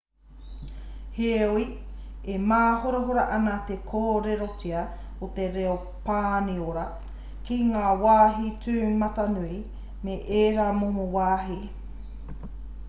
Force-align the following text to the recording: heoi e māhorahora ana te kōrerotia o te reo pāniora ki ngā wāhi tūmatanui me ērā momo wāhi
heoi 1.17 1.65
e 2.35 2.37
māhorahora 2.51 3.25
ana 3.35 3.53
te 3.67 3.75
kōrerotia 3.91 4.79
o 5.27 5.29
te 5.39 5.45
reo 5.57 5.75
pāniora 6.07 6.85
ki 7.49 7.57
ngā 7.71 7.85
wāhi 8.05 8.49
tūmatanui 8.65 9.59
me 10.09 10.17
ērā 10.41 10.65
momo 10.79 11.05
wāhi 11.17 11.59